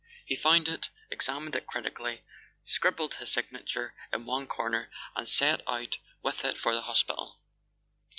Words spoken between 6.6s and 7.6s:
the hospital.